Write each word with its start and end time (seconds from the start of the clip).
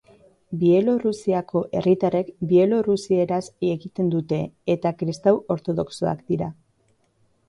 Bielorrusiako 0.61 1.61
herritarrek 1.81 2.31
bielorrusieraz 2.53 3.41
egiten 3.69 4.09
dute 4.15 4.39
eta 4.77 4.93
kristau 5.03 5.35
ortodoxoak 5.57 6.25
dira. 6.33 6.49